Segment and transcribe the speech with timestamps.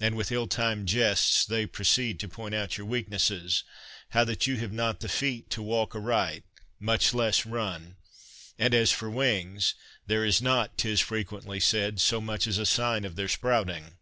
[0.00, 3.62] And with ill timed jests they proceed to point out your weak nesses;
[4.08, 6.44] how that you have not the feet to walk aright,
[6.78, 7.96] much less run;
[8.58, 9.74] and as for wings,
[10.06, 13.98] there is not, 'tis frequently said, so much as a sign of their sprouting.